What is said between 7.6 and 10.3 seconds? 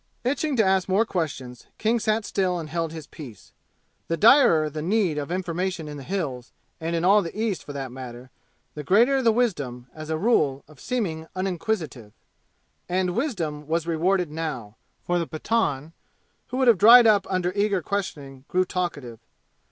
for that matter, the greater the wisdom, as a